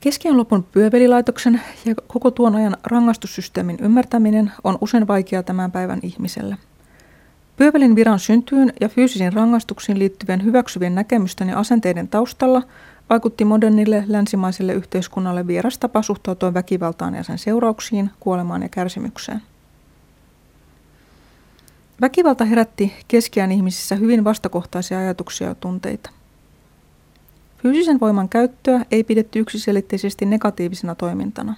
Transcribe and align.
Keskiön 0.00 0.36
lopun 0.36 0.62
pyövelilaitoksen 0.62 1.60
ja 1.84 1.94
koko 1.94 2.30
tuon 2.30 2.56
ajan 2.56 2.76
rangaistussysteemin 2.84 3.78
ymmärtäminen 3.80 4.52
on 4.64 4.78
usein 4.80 5.08
vaikeaa 5.08 5.42
tämän 5.42 5.72
päivän 5.72 6.00
ihmiselle. 6.02 6.56
Pyövelin 7.56 7.96
viran 7.96 8.18
syntyyn 8.18 8.72
ja 8.80 8.88
fyysisiin 8.88 9.32
rangaistuksiin 9.32 9.98
liittyvien 9.98 10.44
hyväksyvien 10.44 10.94
näkemysten 10.94 11.48
ja 11.48 11.58
asenteiden 11.58 12.08
taustalla 12.08 12.62
vaikutti 13.10 13.44
modernille 13.44 14.04
länsimaiselle 14.06 14.72
yhteiskunnalle 14.72 15.46
vieras 15.46 15.78
tapa 15.78 16.02
suhtautua 16.02 16.54
väkivaltaan 16.54 17.14
ja 17.14 17.22
sen 17.22 17.38
seurauksiin, 17.38 18.10
kuolemaan 18.20 18.62
ja 18.62 18.68
kärsimykseen. 18.68 19.42
Väkivalta 22.00 22.44
herätti 22.44 22.92
keskiään 23.08 23.52
ihmisissä 23.52 23.94
hyvin 23.94 24.24
vastakohtaisia 24.24 24.98
ajatuksia 24.98 25.48
ja 25.48 25.54
tunteita. 25.54 26.10
Fyysisen 27.62 28.00
voiman 28.00 28.28
käyttöä 28.28 28.84
ei 28.90 29.04
pidetty 29.04 29.38
yksiselitteisesti 29.38 30.26
negatiivisena 30.26 30.94
toimintana. 30.94 31.54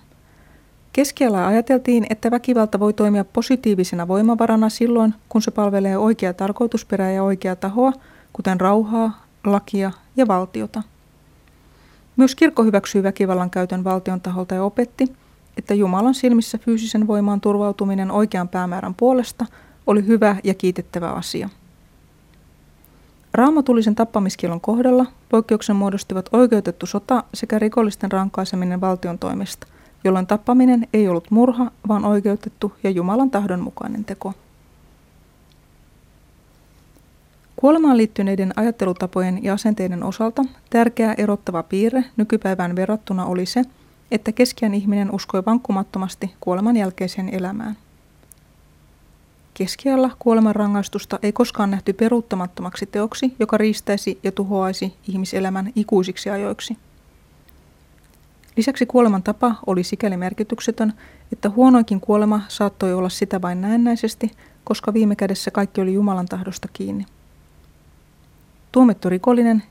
Keskialla 0.92 1.46
ajateltiin, 1.46 2.06
että 2.10 2.30
väkivalta 2.30 2.80
voi 2.80 2.92
toimia 2.92 3.24
positiivisena 3.24 4.08
voimavarana 4.08 4.68
silloin, 4.68 5.14
kun 5.28 5.42
se 5.42 5.50
palvelee 5.50 5.98
oikeaa 5.98 6.32
tarkoitusperää 6.32 7.12
ja 7.12 7.22
oikeaa 7.22 7.56
tahoa, 7.56 7.92
kuten 8.32 8.60
rauhaa, 8.60 9.26
lakia 9.44 9.92
ja 10.16 10.28
valtiota. 10.28 10.82
Myös 12.16 12.34
kirkko 12.34 12.62
hyväksyi 12.62 13.02
väkivallan 13.02 13.50
käytön 13.50 13.84
valtion 13.84 14.20
taholta 14.20 14.54
ja 14.54 14.64
opetti, 14.64 15.12
että 15.56 15.74
Jumalan 15.74 16.14
silmissä 16.14 16.58
fyysisen 16.58 17.06
voimaan 17.06 17.40
turvautuminen 17.40 18.10
oikean 18.10 18.48
päämäärän 18.48 18.94
puolesta 18.94 19.46
oli 19.86 20.06
hyvä 20.06 20.36
ja 20.44 20.54
kiitettävä 20.54 21.10
asia– 21.10 21.48
Raamatullisen 23.34 23.94
tappamiskielon 23.94 24.60
kohdalla 24.60 25.06
poikkeuksen 25.28 25.76
muodostivat 25.76 26.28
oikeutettu 26.32 26.86
sota 26.86 27.24
sekä 27.34 27.58
rikollisten 27.58 28.12
rankaiseminen 28.12 28.80
valtion 28.80 29.18
toimesta, 29.18 29.66
jolloin 30.04 30.26
tappaminen 30.26 30.88
ei 30.92 31.08
ollut 31.08 31.30
murha, 31.30 31.70
vaan 31.88 32.04
oikeutettu 32.04 32.72
ja 32.82 32.90
Jumalan 32.90 33.30
tahdon 33.30 33.60
mukainen 33.60 34.04
teko. 34.04 34.32
Kuolemaan 37.56 37.96
liittyneiden 37.96 38.52
ajattelutapojen 38.56 39.44
ja 39.44 39.54
asenteiden 39.54 40.02
osalta 40.02 40.44
tärkeä 40.70 41.14
erottava 41.18 41.62
piirre 41.62 42.04
nykypäivään 42.16 42.76
verrattuna 42.76 43.26
oli 43.26 43.46
se, 43.46 43.64
että 44.10 44.32
keskiän 44.32 44.74
ihminen 44.74 45.14
uskoi 45.14 45.42
vankkumattomasti 45.46 46.34
kuoleman 46.40 46.76
jälkeiseen 46.76 47.28
elämään– 47.28 47.76
Keskialla 49.54 50.10
kuolemanrangaistusta 50.18 51.18
ei 51.22 51.32
koskaan 51.32 51.70
nähty 51.70 51.92
peruuttamattomaksi 51.92 52.86
teoksi, 52.86 53.36
joka 53.38 53.56
riistäisi 53.56 54.18
ja 54.22 54.32
tuhoaisi 54.32 54.94
ihmiselämän 55.08 55.72
ikuisiksi 55.76 56.30
ajoiksi. 56.30 56.76
Lisäksi 58.56 58.86
kuoleman 58.86 59.22
tapa 59.22 59.54
oli 59.66 59.84
sikäli 59.84 60.16
merkityksetön, 60.16 60.92
että 61.32 61.50
huonoinkin 61.50 62.00
kuolema 62.00 62.40
saattoi 62.48 62.92
olla 62.92 63.08
sitä 63.08 63.42
vain 63.42 63.60
näennäisesti, 63.60 64.30
koska 64.64 64.94
viime 64.94 65.16
kädessä 65.16 65.50
kaikki 65.50 65.80
oli 65.80 65.94
Jumalan 65.94 66.26
tahdosta 66.26 66.68
kiinni. 66.72 67.06
Tuomittu 68.72 69.10
rikollinen 69.10 69.62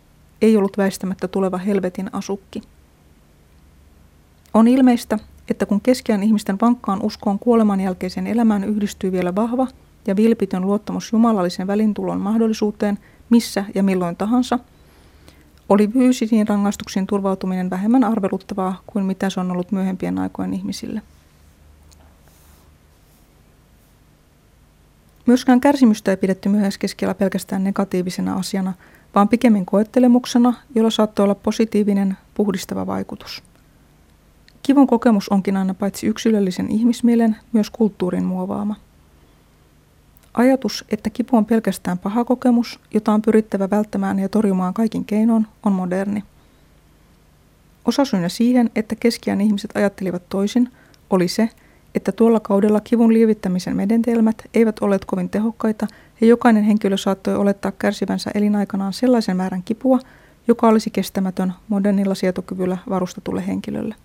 ei 0.42 0.58
ollut 0.58 0.78
väistämättä 0.78 1.28
tuleva 1.28 1.58
helvetin 1.58 2.10
asukki. 2.14 2.62
On 4.54 4.68
ilmeistä, 4.68 5.20
että 5.50 5.66
kun 5.66 5.82
keskiään 5.82 6.24
ihmisten 6.24 6.58
vankkaan 6.62 7.02
uskoon 7.04 7.40
kuoleman 7.40 7.82
jälkeisen 7.82 8.28
elämään 8.28 8.64
yhdistyy 8.64 9.12
vielä 9.12 9.36
vahva 9.36 9.68
ja 10.08 10.16
vilpitön 10.16 10.66
luottamus 10.66 11.12
jumalallisen 11.12 11.68
välintulon 11.68 12.22
mahdollisuuteen 12.22 13.00
missä 13.30 13.66
ja 13.76 13.84
milloin 13.84 14.16
tahansa, 14.16 14.60
oli 15.70 15.88
fyysisiin 15.88 16.48
rangaistuksiin 16.48 17.08
turvautuminen 17.08 17.70
vähemmän 17.70 18.04
arveluttavaa 18.04 18.82
kuin 18.88 19.06
mitä 19.06 19.30
se 19.30 19.40
on 19.40 19.52
ollut 19.52 19.72
myöhempien 19.72 20.20
aikojen 20.20 20.54
ihmisille. 20.54 21.02
Myöskään 25.26 25.62
kärsimystä 25.62 26.12
ei 26.12 26.18
pidetty 26.18 26.50
myöhäiskeskellä 26.50 27.14
pelkästään 27.14 27.64
negatiivisena 27.64 28.34
asiana, 28.34 28.74
vaan 29.16 29.30
pikemmin 29.30 29.66
koettelemuksena, 29.66 30.54
jolla 30.76 30.90
saattoi 30.90 31.24
olla 31.24 31.36
positiivinen, 31.36 32.18
puhdistava 32.34 32.88
vaikutus. 32.88 33.44
Kivun 34.70 34.88
kokemus 34.88 35.30
onkin 35.30 35.58
aina 35.58 35.74
paitsi 35.74 36.08
yksilöllisen 36.08 36.72
ihmismielen, 36.72 37.36
myös 37.54 37.70
kulttuurin 37.70 38.24
muovaama. 38.24 38.76
Ajatus, 40.34 40.86
että 40.90 41.10
kipu 41.10 41.38
on 41.38 41.46
pelkästään 41.46 41.98
paha 41.98 42.26
kokemus, 42.26 42.80
jota 42.94 43.12
on 43.12 43.22
pyrittävä 43.22 43.70
välttämään 43.70 44.20
ja 44.20 44.30
torjumaan 44.30 44.74
kaikin 44.74 45.06
keinoin, 45.06 45.48
on 45.64 45.72
moderni. 45.72 46.24
Osasyynä 47.86 48.30
siihen, 48.30 48.70
että 48.76 48.96
keskiään 48.96 49.42
ihmiset 49.42 49.72
ajattelivat 49.76 50.30
toisin, 50.30 50.70
oli 51.10 51.28
se, 51.28 51.50
että 51.96 52.12
tuolla 52.12 52.40
kaudella 52.40 52.82
kivun 52.82 53.14
lievittämisen 53.14 53.76
menetelmät 53.76 54.44
eivät 54.54 54.80
olleet 54.80 55.06
kovin 55.06 55.30
tehokkaita 55.30 55.88
ja 56.22 56.28
jokainen 56.28 56.64
henkilö 56.64 56.98
saattoi 56.98 57.36
olettaa 57.36 57.72
kärsivänsä 57.72 58.32
elinaikanaan 58.34 58.94
sellaisen 58.94 59.38
määrän 59.38 59.64
kipua, 59.64 60.00
joka 60.48 60.68
olisi 60.68 60.90
kestämätön 60.90 61.54
modernilla 61.68 62.16
sietokyvyllä 62.16 62.78
varustetulle 62.90 63.48
henkilölle. 63.48 63.96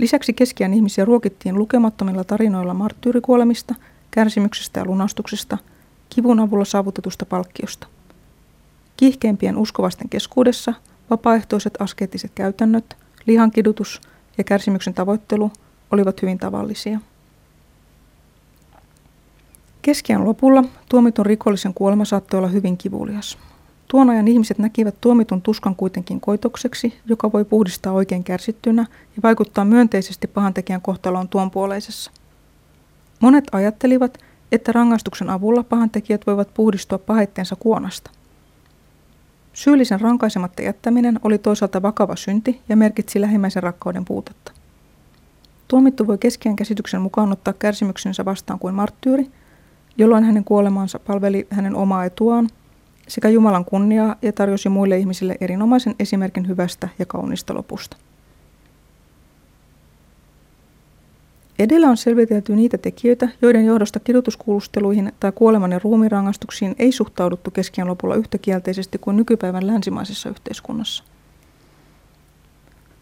Lisäksi 0.00 0.32
keskiään 0.32 0.74
ihmisiä 0.74 1.04
ruokittiin 1.04 1.58
lukemattomilla 1.58 2.24
tarinoilla 2.24 2.74
marttyyrikuolemista, 2.74 3.74
kärsimyksestä 4.10 4.80
ja 4.80 4.84
lunastuksesta, 4.84 5.58
kivun 6.08 6.40
avulla 6.40 6.64
saavutetusta 6.64 7.26
palkkiosta. 7.26 7.86
Kiihkeimpien 8.96 9.56
uskovasten 9.56 10.08
keskuudessa 10.08 10.74
vapaaehtoiset 11.10 11.74
askeettiset 11.80 12.32
käytännöt, 12.34 12.96
lihankidutus 13.26 14.00
ja 14.38 14.44
kärsimyksen 14.44 14.94
tavoittelu 14.94 15.52
olivat 15.90 16.22
hyvin 16.22 16.38
tavallisia. 16.38 17.00
Keskiään 19.82 20.24
lopulla 20.24 20.64
tuomitun 20.88 21.26
rikollisen 21.26 21.74
kuolema 21.74 22.04
saattoi 22.04 22.38
olla 22.38 22.48
hyvin 22.48 22.76
kivulias. 22.76 23.38
Tuon 23.90 24.10
ajan 24.10 24.28
ihmiset 24.28 24.58
näkivät 24.58 24.94
tuomitun 25.00 25.42
tuskan 25.42 25.76
kuitenkin 25.76 26.20
koitokseksi, 26.20 26.98
joka 27.06 27.32
voi 27.32 27.44
puhdistaa 27.44 27.92
oikein 27.92 28.24
kärsittynä 28.24 28.86
ja 29.16 29.22
vaikuttaa 29.22 29.64
myönteisesti 29.64 30.26
pahantekijän 30.26 30.80
kohtaloon 30.80 31.28
tuonpuoleisessa. 31.28 32.10
Monet 33.20 33.44
ajattelivat, 33.52 34.18
että 34.52 34.72
rangaistuksen 34.72 35.30
avulla 35.30 35.62
pahantekijät 35.62 36.26
voivat 36.26 36.54
puhdistua 36.54 36.98
pahetteensa 36.98 37.56
kuonasta. 37.56 38.10
Syyllisen 39.52 40.00
rankaisematta 40.00 40.62
jättäminen 40.62 41.20
oli 41.24 41.38
toisaalta 41.38 41.82
vakava 41.82 42.16
synti 42.16 42.60
ja 42.68 42.76
merkitsi 42.76 43.20
lähimmäisen 43.20 43.62
rakkauden 43.62 44.04
puutetta. 44.04 44.52
Tuomittu 45.68 46.06
voi 46.06 46.18
keskiään 46.18 46.56
käsityksen 46.56 47.00
mukaan 47.00 47.32
ottaa 47.32 47.54
kärsimyksensä 47.54 48.24
vastaan 48.24 48.58
kuin 48.58 48.74
marttyyri, 48.74 49.30
jolloin 49.98 50.24
hänen 50.24 50.44
kuolemaansa 50.44 50.98
palveli 50.98 51.46
hänen 51.50 51.74
omaa 51.74 52.04
etuaan– 52.04 52.48
sekä 53.10 53.28
Jumalan 53.28 53.64
kunniaa 53.64 54.16
ja 54.22 54.32
tarjosi 54.32 54.68
muille 54.68 54.98
ihmisille 54.98 55.36
erinomaisen 55.40 55.94
esimerkin 55.98 56.48
hyvästä 56.48 56.88
ja 56.98 57.06
kaunista 57.06 57.54
lopusta. 57.54 57.96
Edellä 61.58 61.88
on 61.88 61.96
selvitelty 61.96 62.56
niitä 62.56 62.78
tekijöitä, 62.78 63.28
joiden 63.42 63.64
johdosta 63.64 64.00
kidutuskuulusteluihin 64.00 65.12
tai 65.20 65.32
kuoleman 65.32 65.72
ja 65.72 65.80
ruumirangaistuksiin 65.84 66.74
ei 66.78 66.92
suhtauduttu 66.92 67.50
keskiän 67.50 67.88
lopulla 67.88 68.14
yhtä 68.14 68.38
kielteisesti 68.38 68.98
kuin 68.98 69.16
nykypäivän 69.16 69.66
länsimaisessa 69.66 70.28
yhteiskunnassa. 70.28 71.04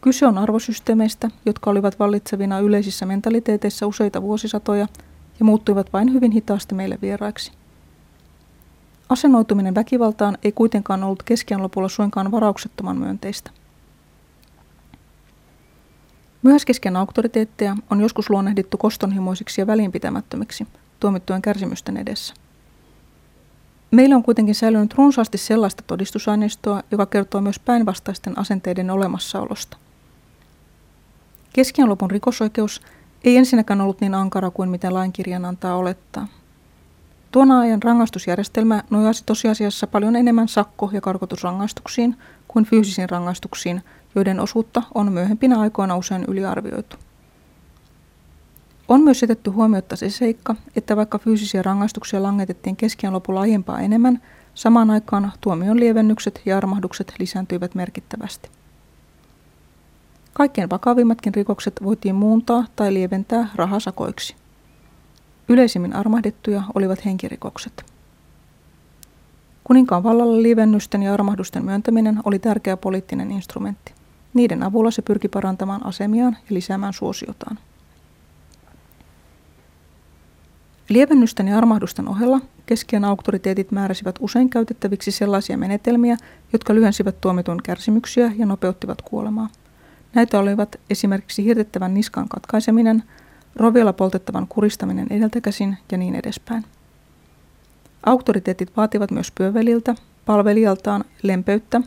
Kyse 0.01 0.27
on 0.27 0.39
arvosysteemeistä, 0.39 1.31
jotka 1.47 1.71
olivat 1.71 1.99
vallitsevina 1.99 2.59
yleisissä 2.59 3.07
mentaliteeteissa 3.07 3.87
useita 3.87 4.23
vuosisatoja 4.23 4.87
ja 5.39 5.45
muuttuivat 5.45 5.93
vain 5.93 6.13
hyvin 6.13 6.33
hitaasti 6.33 6.75
meille 6.75 6.99
vieraiksi. 7.03 7.58
Asennoituminen 9.09 9.75
väkivaltaan 9.75 10.39
ei 10.43 10.53
kuitenkaan 10.53 11.05
ollut 11.05 11.23
keskiän 11.23 11.63
lopulla 11.63 11.89
suinkaan 11.89 12.31
varauksettoman 12.31 12.99
myönteistä. 12.99 13.51
Myöhäiskesken 16.43 16.97
auktoriteetteja 16.97 17.77
on 17.91 18.01
joskus 18.01 18.31
luonnehdittu 18.31 18.77
kostonhimoisiksi 18.77 19.61
ja 19.61 19.67
välinpitämättömiksi 19.67 20.67
tuomittujen 21.01 21.43
kärsimysten 21.43 21.97
edessä. 21.97 22.35
Meillä 23.91 24.17
on 24.17 24.23
kuitenkin 24.23 24.55
säilynyt 24.55 24.95
runsaasti 24.95 25.39
sellaista 25.39 25.83
todistusaineistoa, 25.87 26.83
joka 26.91 27.07
kertoo 27.07 27.41
myös 27.41 27.59
päinvastaisten 27.59 28.39
asenteiden 28.39 28.91
olemassaolosta. 28.91 29.77
Keskiän 31.53 31.89
lopun 31.89 32.11
rikosoikeus 32.11 32.83
ei 33.25 33.37
ensinnäkään 33.37 33.81
ollut 33.81 34.01
niin 34.01 34.15
ankara 34.15 34.51
kuin 34.51 34.69
mitä 34.69 34.95
lainkirjan 34.95 35.45
antaa 35.45 35.77
olettaa– 35.77 36.29
Tuon 37.31 37.51
ajan 37.53 37.83
rangaistusjärjestelmä 37.83 38.83
nojasi 38.91 39.23
tosiasiassa 39.27 39.87
paljon 39.87 40.17
enemmän 40.17 40.49
sakko- 40.49 40.91
ja 40.93 41.01
karkotusrangaistuksiin 41.01 42.17
kuin 42.49 42.65
fyysisiin 42.65 43.11
rangaistuksiin, 43.11 43.83
joiden 44.15 44.41
osuutta 44.41 44.83
on 44.95 45.13
myöhempinä 45.13 45.61
aikoina 45.61 45.97
usein 45.97 46.25
yliarvioitu. 46.29 46.97
On 48.89 49.01
myös 49.01 49.23
jätetty 49.23 49.51
huomiota 49.51 49.97
se 49.97 50.11
seikka, 50.11 50.55
että 50.77 50.97
vaikka 50.97 51.19
fyysisiä 51.19 51.63
rangaistuksia 51.63 52.23
langetettiin 52.23 52.77
keskiän 52.77 53.13
lopulla 53.13 53.41
aiempaa 53.41 53.81
enemmän, 53.81 54.23
samaan 54.55 54.91
aikaan 54.91 55.33
tuomion 55.41 55.81
lievennykset 55.81 56.43
ja 56.47 56.57
armahdukset 56.57 57.15
lisääntyivät 57.19 57.75
merkittävästi. 57.75 58.51
Kaikkein 60.33 60.71
vakavimmatkin 60.71 61.35
rikokset 61.35 61.75
voitiin 61.85 62.15
muuntaa 62.15 62.65
tai 62.77 62.95
lieventää 62.95 63.49
rahasakoiksi. 63.55 64.37
Yleisimmin 65.49 65.97
armahdettuja 65.97 66.63
olivat 66.75 67.05
henkirikokset. 67.05 67.85
Kuninkaan 69.65 70.03
vallalla 70.03 70.43
livennysten 70.43 71.03
ja 71.03 71.15
armahdusten 71.15 71.65
myöntäminen 71.65 72.21
oli 72.25 72.39
tärkeä 72.39 72.77
poliittinen 72.77 73.31
instrumentti. 73.31 73.93
Niiden 74.35 74.63
avulla 74.63 74.91
se 74.91 75.03
pyrki 75.03 75.29
parantamaan 75.29 75.87
asemiaan 75.87 76.37
ja 76.41 76.55
lisäämään 76.55 76.93
suosiotaan. 76.93 77.59
Lievennysten 80.89 81.49
ja 81.49 81.59
armahdusten 81.59 82.09
ohella 82.09 82.41
keskiän 82.67 83.05
auktoriteetit 83.05 83.73
määräsivät 83.73 84.15
usein 84.21 84.51
käytettäviksi 84.51 85.11
sellaisia 85.11 85.59
menetelmiä, 85.59 86.17
jotka 86.53 86.75
lyhensivät 86.75 87.21
tuomitun 87.21 87.63
kärsimyksiä 87.63 88.33
ja 88.37 88.47
nopeuttivat 88.47 89.03
kuolemaa. 89.03 89.49
Näitä 90.15 90.39
olivat 90.39 90.77
esimerkiksi 90.91 91.45
hirtettävän 91.45 91.95
niskan 91.95 92.29
katkaiseminen, 92.29 93.03
roviolla 93.59 93.93
poltettavan 93.93 94.47
kuristaminen 94.49 95.07
edeltäkäsin 95.11 95.79
ja 95.93 95.99
niin 95.99 96.15
edespäin. 96.15 96.65
Auktoriteetit 98.07 98.77
vaativat 98.77 99.11
myös 99.11 99.31
pyöveliltä, 99.31 99.95
palvelijaltaan 100.27 101.05
lempeyttä 101.23 101.81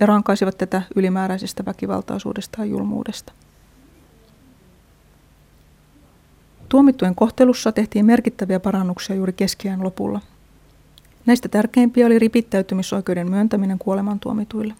ja 0.00 0.06
rankaisivat 0.06 0.58
tätä 0.58 0.82
ylimääräisestä 0.96 1.64
väkivaltaisuudesta 1.64 2.60
ja 2.60 2.64
julmuudesta. 2.64 3.32
Tuomittujen 6.68 7.14
kohtelussa 7.14 7.72
tehtiin 7.72 8.06
merkittäviä 8.06 8.60
parannuksia 8.60 9.16
juuri 9.16 9.32
keskiään 9.32 9.84
lopulla. 9.84 10.20
Näistä 11.26 11.48
tärkeimpiä 11.48 12.06
oli 12.06 12.18
ripittäytymisoikeuden 12.18 13.30
myöntäminen 13.30 13.78
kuolemantuomituille. 13.78 14.74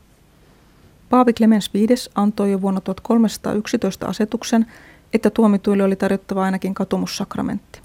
Paavi 1.11 1.33
Clemens 1.33 1.75
V 1.75 1.79
antoi 2.15 2.53
jo 2.53 2.61
vuonna 2.61 2.81
1311 2.81 4.07
asetuksen, 4.07 4.67
että 5.15 5.31
tuomituille 5.31 5.85
oli 5.85 5.97
tarjottava 5.97 6.43
ainakin 6.45 6.75
katumussakramentti. 6.75 7.81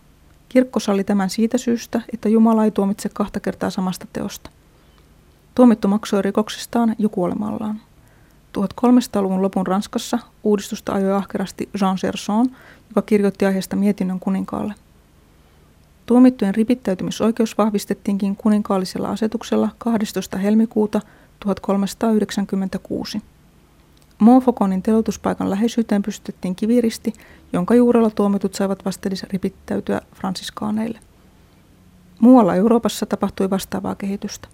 Kirkko 0.50 0.80
salli 0.80 1.04
tämän 1.04 1.30
siitä 1.30 1.58
syystä, 1.58 2.02
että 2.14 2.30
Jumala 2.30 2.66
ei 2.66 2.72
tuomitse 2.72 3.10
kahta 3.10 3.40
kertaa 3.40 3.70
samasta 3.70 4.08
teosta. 4.14 4.50
Tuomittu 5.56 5.88
maksoi 5.88 6.22
rikoksestaan 6.22 6.96
jo 7.00 7.10
kuolemallaan. 7.10 7.82
1300-luvun 8.58 9.42
lopun 9.42 9.68
Ranskassa 9.68 10.20
uudistusta 10.44 10.94
ajoi 10.94 11.14
ahkerasti 11.14 11.70
Jean 11.82 11.98
Gerson, 12.02 12.52
joka 12.90 13.02
kirjoitti 13.02 13.46
aiheesta 13.46 13.76
mietinnön 13.76 14.20
kuninkaalle. 14.20 14.74
Tuomittujen 16.06 16.56
ripittäytymisoikeus 16.56 17.58
vahvistettiinkin 17.58 18.36
kuninkaallisella 18.36 19.10
asetuksella 19.10 19.70
12. 19.78 20.38
helmikuuta 20.38 21.02
1396. 21.40 23.22
Mofokonin 24.20 24.82
telotuspaikan 24.82 25.50
läheisyyteen 25.50 26.02
pystytettiin 26.02 26.56
kiviristi, 26.56 27.14
jonka 27.54 27.76
juurella 27.76 28.10
tuomitut 28.10 28.54
saivat 28.54 28.86
vastelis 28.86 29.24
ripittäytyä 29.24 30.02
fransiskaaneille. 30.16 31.00
Muualla 32.20 32.56
Euroopassa 32.56 33.06
tapahtui 33.06 33.50
vastaavaa 33.50 33.96
kehitystä. 33.96 34.48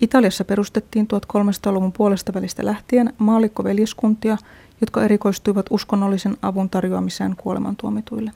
Italiassa 0.00 0.44
perustettiin 0.44 1.08
1300-luvun 1.34 1.92
puolesta 1.92 2.34
välistä 2.34 2.64
lähtien 2.64 3.12
maallikkoveljeskuntia, 3.18 4.36
jotka 4.80 5.04
erikoistuivat 5.04 5.66
uskonnollisen 5.70 6.36
avun 6.42 6.70
tarjoamiseen 6.70 7.36
kuolemantuomituille. 7.36 8.30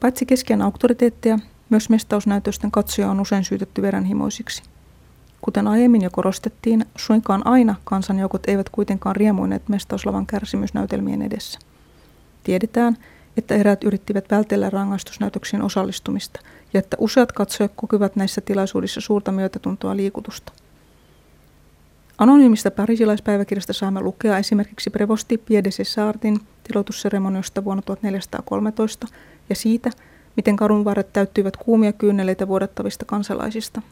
Paitsi 0.00 0.26
keskeinen 0.26 0.64
auktoriteetteja, 0.64 1.38
myös 1.70 1.90
mestausnäytösten 1.90 2.70
katsoja 2.70 3.10
on 3.10 3.20
usein 3.20 3.44
syytetty 3.44 3.82
verenhimoisiksi. 3.82 4.62
Kuten 5.42 5.66
aiemmin 5.66 6.02
jo 6.02 6.10
korostettiin, 6.10 6.84
suinkaan 6.96 7.46
aina 7.46 7.74
kansanjoukot 7.84 8.48
eivät 8.48 8.68
kuitenkaan 8.68 9.16
riemuineet 9.16 9.68
mestauslavan 9.68 10.26
kärsimysnäytelmien 10.26 11.22
edessä. 11.22 11.58
Tiedetään, 12.44 12.96
että 13.36 13.54
eräät 13.54 13.84
yrittivät 13.84 14.30
vältellä 14.30 14.70
rangaistusnäytöksiin 14.70 15.62
osallistumista 15.62 16.40
ja 16.72 16.78
että 16.78 16.96
useat 17.00 17.32
katsojat 17.32 17.72
kokivat 17.76 18.16
näissä 18.16 18.40
tilaisuudissa 18.40 19.00
suurta 19.00 19.32
myötätuntoa 19.32 19.96
liikutusta. 19.96 20.52
Anonyymista 22.18 22.70
parisilaispäiväkirjasta 22.70 23.72
saamme 23.72 24.00
lukea 24.00 24.38
esimerkiksi 24.38 24.90
prevosti 24.90 25.38
Pierre 25.38 25.64
de 25.64 25.70
Césardin 25.70 26.40
tilotusseremoniosta 26.64 27.64
vuonna 27.64 27.82
1413 27.82 29.06
ja 29.48 29.54
siitä, 29.54 29.90
miten 30.36 30.56
karunvarret 30.56 31.12
täyttyivät 31.12 31.56
kuumia 31.56 31.92
kyyneleitä 31.92 32.48
vuodattavista 32.48 33.04
kansalaisista. 33.04 33.82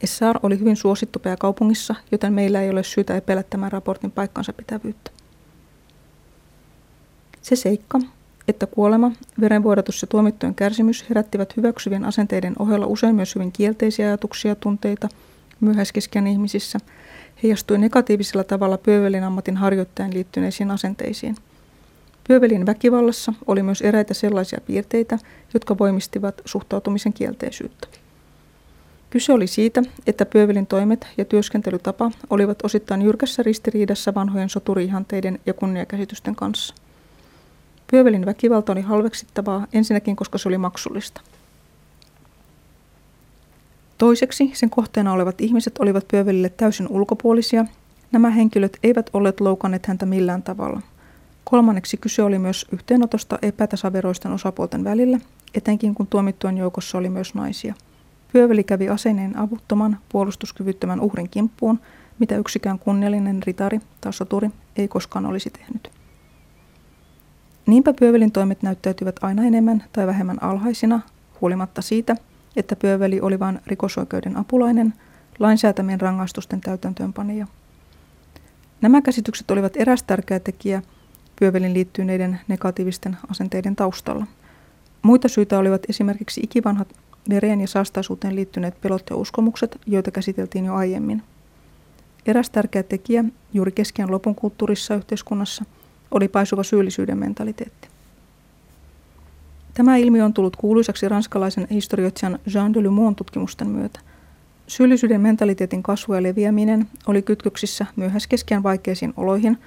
Essar 0.00 0.38
oli 0.42 0.58
hyvin 0.58 0.76
suosittu 0.76 1.18
pääkaupungissa, 1.18 1.94
joten 2.12 2.32
meillä 2.32 2.62
ei 2.62 2.70
ole 2.70 2.82
syytä 2.82 3.16
epäillä 3.16 3.42
tämän 3.42 3.72
raportin 3.72 4.10
paikkansa 4.10 4.52
pitävyyttä. 4.52 5.10
Se 7.42 7.56
seikka, 7.56 8.00
että 8.48 8.66
kuolema, 8.66 9.12
verenvuodatus 9.40 10.02
ja 10.02 10.08
tuomittujen 10.08 10.54
kärsimys 10.54 11.08
herättivät 11.08 11.56
hyväksyvien 11.56 12.04
asenteiden 12.04 12.54
ohella 12.58 12.86
usein 12.86 13.14
myös 13.14 13.34
hyvin 13.34 13.52
kielteisiä 13.52 14.06
ajatuksia 14.06 14.50
ja 14.50 14.56
tunteita 14.56 15.08
myöhäiskeskän 15.60 16.26
ihmisissä, 16.26 16.78
heijastui 17.42 17.78
negatiivisella 17.78 18.44
tavalla 18.44 18.78
pyövelin 18.78 19.24
ammatin 19.24 19.56
harjoittajan 19.56 20.14
liittyneisiin 20.14 20.70
asenteisiin. 20.70 21.36
Pyövelin 22.28 22.66
väkivallassa 22.66 23.32
oli 23.46 23.62
myös 23.62 23.82
eräitä 23.82 24.14
sellaisia 24.14 24.60
piirteitä, 24.66 25.18
jotka 25.54 25.78
voimistivat 25.78 26.42
suhtautumisen 26.44 27.12
kielteisyyttä. 27.12 27.88
Kyse 29.16 29.32
oli 29.32 29.46
siitä, 29.46 29.82
että 30.06 30.26
pyövelin 30.26 30.66
toimet 30.66 31.06
ja 31.18 31.24
työskentelytapa 31.24 32.10
olivat 32.30 32.64
osittain 32.64 33.02
jyrkässä 33.02 33.42
ristiriidassa 33.42 34.14
vanhojen 34.14 34.48
soturiihanteiden 34.48 35.38
ja 35.46 35.54
kunniakäsitysten 35.54 36.36
kanssa– 36.36 36.74
Pyövelin 37.90 38.26
väkivalta 38.26 38.72
oli 38.72 38.80
halveksittavaa 38.80 39.66
ensinnäkin, 39.72 40.16
koska 40.16 40.38
se 40.38 40.48
oli 40.48 40.58
maksullista. 40.58 41.20
Toiseksi 43.98 44.50
sen 44.54 44.70
kohteena 44.70 45.12
olevat 45.12 45.40
ihmiset 45.40 45.78
olivat 45.78 46.08
Pyövelille 46.08 46.48
täysin 46.48 46.88
ulkopuolisia. 46.88 47.64
Nämä 48.12 48.30
henkilöt 48.30 48.76
eivät 48.82 49.10
olleet 49.12 49.40
loukanneet 49.40 49.86
häntä 49.86 50.06
millään 50.06 50.42
tavalla. 50.42 50.82
Kolmanneksi 51.44 51.96
kyse 51.96 52.22
oli 52.22 52.38
myös 52.38 52.66
yhteenotosta 52.72 53.38
epätasaveroisten 53.42 54.32
osapuolten 54.32 54.84
välillä, 54.84 55.20
etenkin 55.54 55.94
kun 55.94 56.06
tuomittujen 56.06 56.58
joukossa 56.58 56.98
oli 56.98 57.08
myös 57.08 57.34
naisia. 57.34 57.74
Pyöveli 58.32 58.64
kävi 58.64 58.88
aseineen 58.88 59.38
avuttoman, 59.38 59.98
puolustuskyvyttömän 60.08 61.00
uhrin 61.00 61.28
kimppuun, 61.28 61.80
mitä 62.18 62.36
yksikään 62.36 62.78
kunniallinen 62.78 63.42
ritari 63.42 63.80
tai 64.00 64.12
soturi 64.12 64.50
ei 64.76 64.88
koskaan 64.88 65.26
olisi 65.26 65.50
tehnyt. 65.50 65.90
Niinpä 67.66 67.92
pyövelin 67.92 68.32
toimet 68.32 68.62
näyttäytyvät 68.62 69.16
aina 69.20 69.44
enemmän 69.44 69.84
tai 69.92 70.06
vähemmän 70.06 70.42
alhaisina, 70.42 71.00
huolimatta 71.40 71.82
siitä, 71.82 72.16
että 72.56 72.76
pyöveli 72.76 73.20
oli 73.20 73.38
vain 73.38 73.60
rikosoikeuden 73.66 74.36
apulainen, 74.36 74.94
lainsäätämien 75.38 76.00
rangaistusten 76.00 76.60
täytäntöönpanija. 76.60 77.46
Nämä 78.80 79.02
käsitykset 79.02 79.50
olivat 79.50 79.76
eräs 79.76 80.02
tärkeä 80.02 80.40
tekijä 80.40 80.82
pyövelin 81.38 81.74
liittyneiden 81.74 82.40
negatiivisten 82.48 83.16
asenteiden 83.30 83.76
taustalla. 83.76 84.26
Muita 85.02 85.28
syitä 85.28 85.58
olivat 85.58 85.82
esimerkiksi 85.88 86.40
ikivanhat 86.40 86.88
vereen 87.28 87.60
ja 87.60 87.68
saastaisuuteen 87.68 88.36
liittyneet 88.36 88.80
pelot 88.80 89.10
ja 89.10 89.16
uskomukset, 89.16 89.76
joita 89.86 90.10
käsiteltiin 90.10 90.64
jo 90.64 90.74
aiemmin. 90.74 91.22
Eräs 92.26 92.50
tärkeä 92.50 92.82
tekijä 92.82 93.24
juuri 93.52 93.72
keskiän 93.72 94.10
lopun 94.10 94.34
kulttuurissa 94.34 94.94
yhteiskunnassa– 94.94 95.64
oli 96.10 96.28
paisuva 96.28 96.62
syyllisyyden 96.62 97.18
mentaliteetti. 97.18 97.88
Tämä 99.74 99.96
ilmiö 99.96 100.24
on 100.24 100.34
tullut 100.34 100.56
kuuluisaksi 100.56 101.08
ranskalaisen 101.08 101.66
historioitsijan 101.70 102.38
Jean 102.54 102.74
de 102.74 102.82
Lumon 102.82 103.14
tutkimusten 103.14 103.68
myötä. 103.68 104.00
Syyllisyyden 104.66 105.20
mentaliteetin 105.20 105.82
kasvu 105.82 106.14
ja 106.14 106.22
leviäminen 106.22 106.88
oli 107.06 107.22
kytköksissä 107.22 107.86
myöhäiskeskiän 107.96 108.62
vaikeisiin 108.62 109.14
oloihin, 109.16 109.58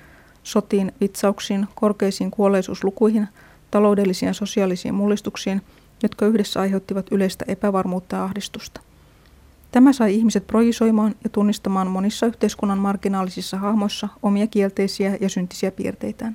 sotiin, 0.44 0.92
vitsauksiin, 1.02 1.68
korkeisiin 1.76 2.32
kuolleisuuslukuihin, 2.32 3.28
taloudellisiin 3.72 4.28
ja 4.28 4.34
sosiaalisiin 4.34 4.94
mullistuksiin, 4.94 5.62
jotka 6.04 6.26
yhdessä 6.26 6.60
aiheuttivat 6.60 7.06
yleistä 7.12 7.46
epävarmuutta 7.48 8.16
ja 8.16 8.24
ahdistusta. 8.24 8.82
Tämä 9.72 9.94
sai 9.94 10.16
ihmiset 10.16 10.48
projisoimaan 10.48 11.16
ja 11.24 11.30
tunnistamaan 11.30 11.88
monissa 11.88 12.26
yhteiskunnan 12.26 12.78
marginaalisissa 12.78 13.58
hahmoissa 13.58 14.08
omia 14.24 14.48
kielteisiä 14.48 15.18
ja 15.22 15.30
syntisiä 15.30 15.72
piirteitään. 15.72 16.34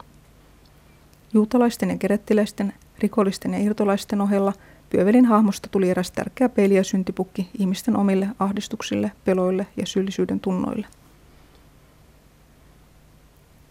Juutalaisten 1.32 1.90
ja 1.90 1.98
kerettiläisten, 1.98 2.72
rikollisten 2.98 3.54
ja 3.54 3.60
irtolaisten 3.60 4.20
ohella 4.20 4.52
Pyövelin 4.90 5.24
hahmosta 5.24 5.68
tuli 5.68 5.90
eräs 5.90 6.10
tärkeä 6.10 6.48
peili 6.48 6.74
ja 6.74 6.84
syntipukki 6.84 7.48
ihmisten 7.58 7.96
omille 7.96 8.28
ahdistuksille, 8.38 9.12
peloille 9.24 9.66
ja 9.76 9.86
syyllisyyden 9.86 10.40
tunnoille. 10.40 10.86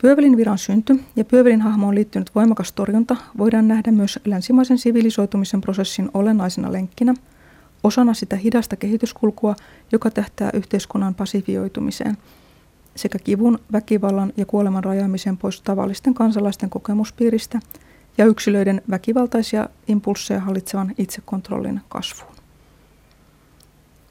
Pyövelin 0.04 0.38
viran 0.38 0.58
synty 0.58 1.00
ja 1.16 1.26
Pyövelin 1.26 1.62
hahmoon 1.62 1.96
liittynyt 1.96 2.36
voimakas 2.36 2.72
torjunta 2.72 3.16
voidaan 3.38 3.68
nähdä 3.68 3.92
myös 3.92 4.20
länsimaisen 4.26 4.78
sivilisoitumisen 4.78 5.62
prosessin 5.62 6.10
olennaisena 6.14 6.72
lenkkinä– 6.72 7.14
osana 7.84 8.14
sitä 8.14 8.36
hidasta 8.36 8.76
kehityskulkua, 8.76 9.56
joka 9.92 10.12
tähtää 10.12 10.50
yhteiskunnan 10.54 11.16
pasifioitumiseen– 11.16 12.18
sekä 12.96 13.20
kivun, 13.20 13.60
väkivallan 13.72 14.34
ja 14.38 14.46
kuoleman 14.46 14.84
rajaamisen 14.84 15.38
pois 15.38 15.62
tavallisten 15.62 16.14
kansalaisten 16.14 16.70
kokemuspiiristä 16.70 17.60
ja 18.18 18.26
yksilöiden 18.26 18.82
väkivaltaisia 18.90 19.70
impulsseja 19.88 20.40
hallitsevan 20.40 20.94
itsekontrollin 20.98 21.82
kasvuun. 21.90 22.36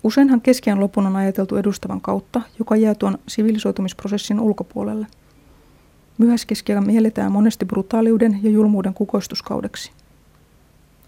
Useinhan 0.05 0.41
keskiän 0.41 0.81
lopun 0.81 1.07
on 1.07 1.17
ajateltu 1.17 1.57
edustavan 1.57 2.01
kautta, 2.01 2.41
joka 2.59 2.77
jää 2.77 2.95
tuon 2.95 3.19
sivilisoitumisprosessin 3.29 4.41
ulkopuolelle. 4.41 5.07
Myöhäiskeskiä 6.23 6.81
mielletään 6.81 7.33
monesti 7.33 7.65
brutaaliuden 7.65 8.41
ja 8.43 8.51
julmuuden 8.51 8.95
kukoistuskaudeksi. 8.95 9.93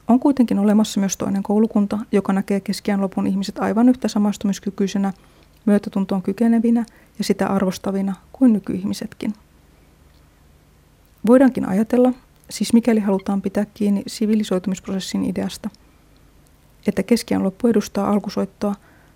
On 0.09 0.21
kuitenkin 0.21 0.59
olemassa 0.59 1.00
myös 1.00 1.16
toinen 1.16 1.42
koulukunta, 1.42 1.99
joka 2.12 2.33
näkee 2.33 2.61
keskiän 2.61 3.00
lopun 3.00 3.26
ihmiset 3.26 3.59
aivan 3.59 3.88
yhtä 3.88 4.09
samastumiskykyisenä, 4.09 5.12
myötätuntoon 5.66 6.23
kykenevinä 6.23 6.87
ja 7.18 7.25
sitä 7.25 7.47
arvostavina 7.47 8.14
kuin 8.33 8.52
nykyihmisetkin. 8.52 9.35
Voidaankin 11.26 11.68
ajatella, 11.68 12.12
siis 12.50 12.73
mikäli 12.73 13.00
halutaan 13.00 13.42
pitää 13.42 13.66
kiinni 13.75 14.02
sivilisoitumisprosessin 14.06 15.25
ideasta, 15.25 15.71
että 16.87 17.02
keskiän 17.02 17.42
loppu 17.42 17.68
edustaa 17.68 18.11
alkusoittoa 18.11 18.75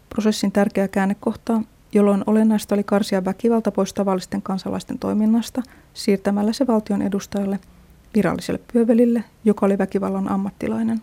prosessin 0.09 0.52
tärkeää 0.52 0.88
käännekohtaa, 0.88 1.62
jolloin 1.92 2.25
olennaista 2.26 2.75
oli 2.75 2.85
karsia 2.85 3.25
väkivalta 3.25 3.71
pois 3.73 3.92
tavallisten 3.92 4.42
kansalaisten 4.42 4.99
toiminnasta 4.99 5.62
siirtämällä 5.95 6.52
se 6.52 6.66
valtion 6.66 7.02
edustajalle– 7.02 7.59
viralliselle 8.14 8.61
pyövelille, 8.73 9.25
joka 9.45 9.66
oli 9.66 9.78
väkivallan 9.78 10.30
ammattilainen. 10.30 11.02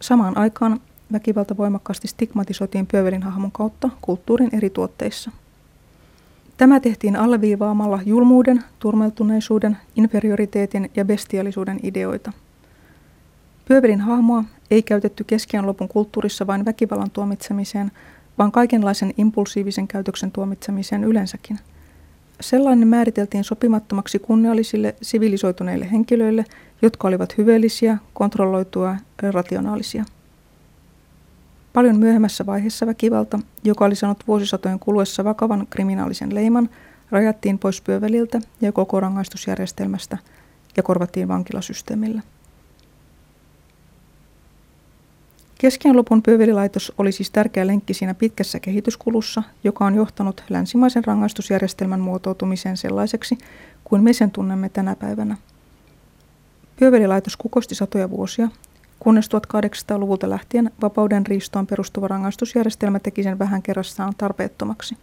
Samaan 0.00 0.36
aikaan 0.36 0.80
väkivalta 1.12 1.56
voimakkaasti 1.56 2.08
stigmatisoitiin 2.08 2.86
pyövelin 2.86 3.22
hahmon 3.22 3.52
kautta 3.52 3.90
kulttuurin 4.00 4.50
eri 4.52 4.70
tuotteissa. 4.70 5.30
Tämä 6.56 6.80
tehtiin 6.80 7.16
alleviivaamalla 7.16 8.00
julmuuden, 8.06 8.64
turmeltuneisuuden, 8.78 9.76
inferioriteetin 9.96 10.90
ja 10.96 11.04
bestiaalisuuden 11.04 11.80
ideoita. 11.82 12.32
Pyövelin 13.64 14.00
hahmoa 14.00 14.44
ei 14.70 14.82
käytetty 14.82 15.24
keskiän 15.24 15.66
lopun 15.66 15.88
kulttuurissa 15.88 16.46
vain 16.46 16.64
väkivallan 16.64 17.10
tuomitsemiseen, 17.10 17.92
vaan 18.38 18.52
kaikenlaisen 18.52 19.14
impulsiivisen 19.16 19.88
käytöksen 19.88 20.32
tuomitsemiseen 20.32 21.04
yleensäkin– 21.04 21.58
Sellainen 22.42 22.88
määriteltiin 22.88 23.44
sopimattomaksi 23.44 24.18
kunniallisille 24.18 24.94
sivilisoituneille 25.02 25.90
henkilöille, 25.90 26.44
jotka 26.82 27.08
olivat 27.08 27.38
hyveellisiä, 27.38 27.98
kontrolloitua 28.14 28.96
ja 29.22 29.32
rationaalisia. 29.32 30.04
Paljon 31.72 31.96
myöhemmässä 31.96 32.46
vaiheessa 32.46 32.86
väkivalta, 32.86 33.38
joka 33.64 33.84
oli 33.84 33.94
saanut 33.94 34.24
vuosisatojen 34.28 34.78
kuluessa 34.78 35.24
vakavan 35.24 35.66
kriminaalisen 35.70 36.34
leiman, 36.34 36.68
rajattiin 37.10 37.58
pois 37.58 37.80
pyöveliltä 37.80 38.40
ja 38.60 38.72
koko 38.72 39.00
rangaistusjärjestelmästä 39.00 40.18
ja 40.76 40.82
korvattiin 40.82 41.28
vankilasysteemillä. 41.28 42.22
Keskiän 45.62 45.96
lopun 45.96 46.22
pyövelilaitos 46.22 46.92
oli 46.98 47.12
siis 47.12 47.30
tärkeä 47.30 47.66
lenkki 47.66 47.94
siinä 47.94 48.14
pitkässä 48.14 48.60
kehityskulussa, 48.60 49.42
joka 49.64 49.84
on 49.84 49.94
johtanut 49.94 50.42
länsimaisen 50.50 51.04
rangaistusjärjestelmän 51.04 52.00
muotoutumiseen 52.00 52.76
sellaiseksi 52.76 53.38
kuin 53.84 54.02
me 54.02 54.12
sen 54.12 54.30
tunnemme 54.30 54.68
tänä 54.68 54.96
päivänä. 54.96 55.36
Pyövelilaitos 56.76 57.36
kukosti 57.36 57.74
satoja 57.74 58.10
vuosia, 58.10 58.48
kunnes 59.00 59.28
1800-luvulta 59.28 60.30
lähtien 60.30 60.70
vapauden 60.80 61.26
riistoon 61.26 61.66
perustuva 61.66 62.08
rangaistusjärjestelmä 62.08 62.98
teki 62.98 63.22
sen 63.22 63.38
vähän 63.38 63.62
kerrassaan 63.62 64.14
tarpeettomaksi. 64.18 64.96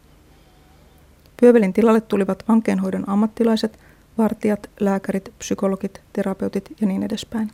Pyövelin 1.42 1.74
tilalle 1.74 2.02
tulivat 2.02 2.44
vankeinhoidon 2.48 3.10
ammattilaiset, 3.10 3.80
vartijat, 4.18 4.70
lääkärit, 4.80 5.34
psykologit, 5.38 6.02
terapeutit 6.14 6.72
ja 6.82 6.88
niin 6.88 7.04
edespäin. 7.04 7.52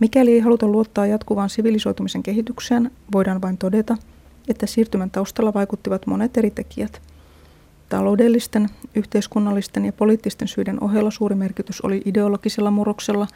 Mikäli 0.00 0.32
ei 0.32 0.40
haluta 0.40 0.66
luottaa 0.66 1.06
jatkuvaan 1.06 1.50
sivilisoitumisen 1.50 2.22
kehitykseen, 2.22 2.90
voidaan 3.12 3.42
vain 3.42 3.58
todeta, 3.58 3.96
että 4.48 4.66
siirtymän 4.66 5.10
taustalla 5.10 5.54
vaikuttivat 5.54 6.06
monet 6.06 6.36
eri 6.36 6.50
tekijät. 6.50 7.02
Taloudellisten, 7.88 8.68
yhteiskunnallisten 8.94 9.84
ja 9.84 9.92
poliittisten 9.92 10.48
syiden 10.48 10.82
ohella 10.82 11.10
suuri 11.10 11.34
merkitys 11.34 11.80
oli 11.80 12.02
ideologisella 12.04 12.70
murroksella, 12.70 13.26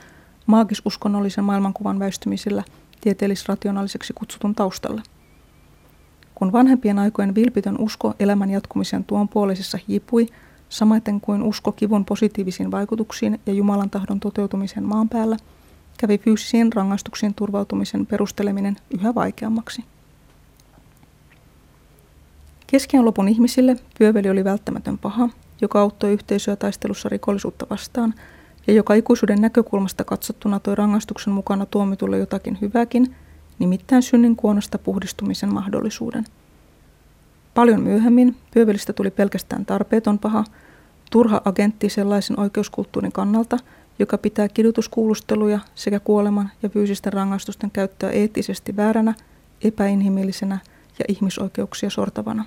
maagis-uskonnollisen 0.47 1.45
maailmankuvan 1.45 1.99
väistymisellä 1.99 2.65
tieteellis-rationaaliseksi 3.01 4.13
kutsutun 4.13 4.55
taustalla. 4.55 5.03
Kun 6.35 6.53
vanhempien 6.53 6.99
aikojen 6.99 7.35
vilpitön 7.35 7.79
usko 7.79 8.15
elämän 8.21 8.51
jatkumisen 8.51 9.05
tuon 9.05 9.29
puoleisessa 9.29 9.79
hiipui, 9.89 10.27
samaten 10.69 11.21
kuin 11.21 11.43
usko 11.43 11.73
kivun 11.73 12.05
positiivisiin 12.05 12.71
vaikutuksiin 12.71 13.41
ja 13.47 13.53
Jumalan 13.53 13.91
tahdon 13.91 14.21
toteutumiseen 14.21 14.85
maan 14.85 15.09
päällä– 15.09 15.37
kävi 15.99 16.19
fyysisiin 16.19 16.73
rangaistuksiin 16.73 17.35
turvautumisen 17.35 18.07
perusteleminen 18.07 18.77
yhä 18.99 19.15
vaikeammaksi. 19.15 19.85
Keskiän 22.67 23.05
lopun 23.05 23.29
ihmisille 23.29 23.77
pyöveli 23.99 24.31
oli 24.31 24.45
välttämätön 24.45 24.99
paha, 24.99 25.29
joka 25.61 25.81
auttoi 25.81 26.13
yhteisöä 26.13 26.57
taistelussa 26.57 27.09
rikollisuutta 27.09 27.67
vastaan 27.71 28.15
ja 28.67 28.75
joka 28.75 28.95
ikuisuuden 28.95 29.41
näkökulmasta 29.41 30.05
katsottuna 30.05 30.61
toi 30.61 30.75
rangaistuksen 30.75 31.33
mukana 31.33 31.67
tuomitulle 31.67 32.19
jotakin 32.19 32.59
hyvääkin, 32.61 33.15
nimittäin 33.59 34.03
synnin 34.03 34.37
kuonosta 34.37 34.79
puhdistumisen 34.79 35.55
mahdollisuuden. 35.55 36.25
Paljon 37.55 37.81
myöhemmin 37.81 38.37
pyövelistä 38.55 38.93
tuli 38.93 39.11
pelkästään 39.11 39.67
tarpeeton 39.67 40.19
paha, 40.19 40.45
turha 41.11 41.43
agentti 41.45 41.89
sellaisen 41.89 42.41
oikeuskulttuurin 42.41 43.13
kannalta– 43.13 43.59
joka 43.99 44.19
pitää 44.19 44.49
kidutuskuulusteluja 44.49 45.59
sekä 45.75 46.01
kuoleman 46.01 46.51
ja 46.63 46.69
fyysisten 46.69 47.13
rangaistusten 47.13 47.71
käyttöä 47.71 48.11
eettisesti 48.11 48.77
vääränä, 48.77 49.15
epäinhimillisenä 49.65 50.59
ja 50.99 51.05
ihmisoikeuksia 51.09 51.91
sortavana. 51.91 52.45